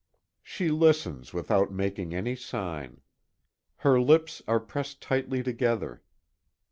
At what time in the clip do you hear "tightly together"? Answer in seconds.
4.99-6.01